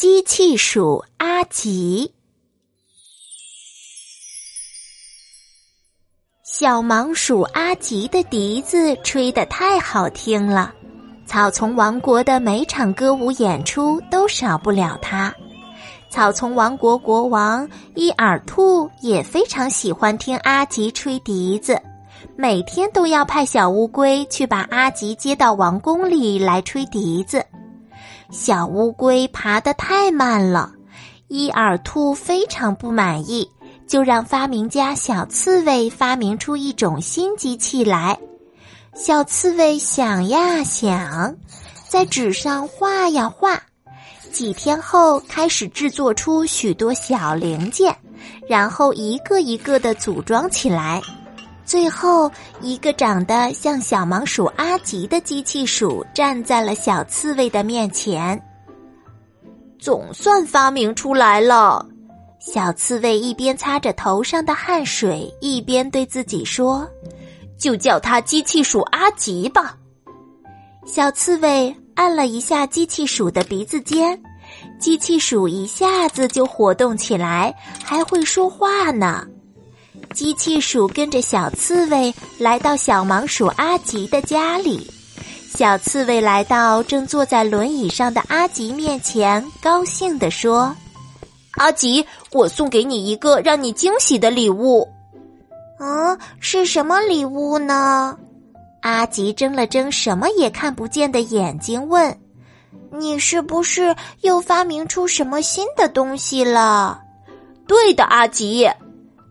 [0.00, 2.10] 机器鼠阿吉。
[6.42, 10.72] 小盲鼠阿吉的笛子吹得太好听了，
[11.26, 15.34] 草丛王国的每场歌舞演出都少不了它。
[16.08, 21.78] 草丛王国国王伊尔兔也非常喜欢听阿吉吹笛子，
[22.36, 27.44] 每天都要派小乌龟去把阿吉接到王宫里来吹笛子。
[28.30, 30.72] 小乌龟爬得太慢了，
[31.28, 33.50] 伊尔兔非常不满意，
[33.86, 38.16] 就让发明家小刺猬发明出一种新机器来。
[38.94, 41.34] 小刺猬想呀想，
[41.88, 43.60] 在纸上画呀画。
[44.32, 47.94] 几天后，开始制作出许多小零件，
[48.48, 51.02] 然后一个一个的组装起来。
[51.70, 52.28] 最后，
[52.60, 58.42] 一个长得像小盲鼠阿吉的机器鼠站在了小刺猬的面前。
[59.78, 61.86] 总算发明出来了，
[62.40, 66.84] 小刺猬一边擦着头上的汗水，一边对自己说
[67.56, 69.76] ：“就叫它机器鼠阿吉吧。”
[70.84, 71.72] 小刺猬。
[71.94, 74.20] 按了一下机器鼠的鼻子尖，
[74.80, 79.24] 机器鼠一下子就活动起来，还会说话呢。
[80.14, 84.90] 机器鼠跟着小刺猬来到小盲鼠阿吉的家里，
[85.54, 90.74] 小刺猬来到正坐在轮椅上的阿吉面前，高兴地说
[91.58, 94.86] ：“阿吉，我送给你一个让你惊喜的礼物。
[95.78, 98.18] ”“啊，是什么礼物呢？”
[98.82, 102.18] 阿吉睁了睁什么也看不见的眼睛，问
[102.90, 107.00] ：“你是不是又发明出什么新的东西了
[107.68, 108.68] ？”“对的，阿吉，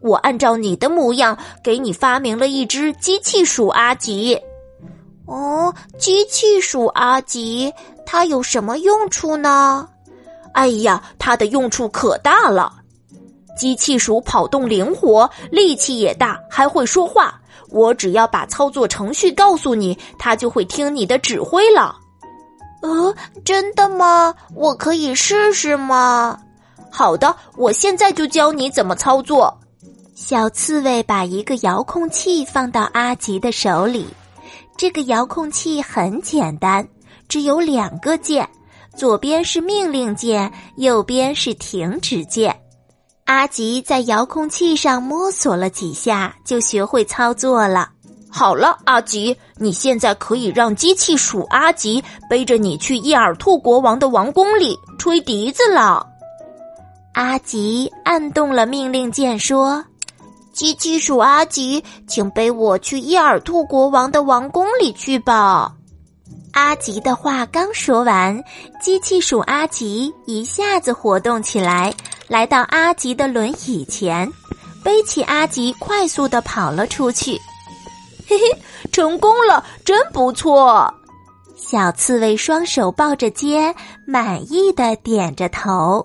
[0.00, 4.40] 我按照你的模样给你发明了一只机器鼠阿吉。
[5.26, 7.72] ”“哦，机器鼠阿吉，
[8.06, 9.88] 它有什么用处呢
[10.54, 12.72] ？”“哎呀，它的用处可大了！
[13.56, 17.40] 机器鼠跑动灵活，力气也大，还会说话。”
[17.70, 21.94] 我只要把操作程序告诉你，它就会听你的指挥了。
[22.80, 23.14] 呃，
[23.44, 24.34] 真的吗？
[24.54, 26.38] 我可以试试吗？
[26.90, 29.54] 好的，我现在就教你怎么操作。
[30.20, 34.04] 小刺猬把一个遥控器放到阿吉的手里，
[34.76, 36.86] 这个遥控器很简单，
[37.28, 38.46] 只有两个键，
[38.96, 42.54] 左边是命令键，右边是停止键。
[43.26, 47.88] 阿吉在遥控器上摸索了几下，就学会操作了。
[48.28, 56.04] 好了，阿吉，你现在可以让机器鼠阿吉背着你去伊尔兔国王的王宫里吹笛子了。
[57.14, 59.82] 阿吉按动了命令键，说
[60.58, 65.72] ：“机器鼠阿吉，请背我去伊尔兔国王的王宫里去吧。”
[66.50, 68.42] 阿吉的话刚说完，
[68.82, 71.94] 机器鼠阿吉一下子活动起来。
[72.26, 74.28] 来到阿吉的轮椅前，
[74.82, 77.40] 背起阿吉，快速的跑了出去。
[78.26, 78.58] 嘿嘿，
[78.90, 80.92] 成功了，真不错！
[81.54, 83.72] 小刺猬双手抱着肩，
[84.04, 86.04] 满意的点着头。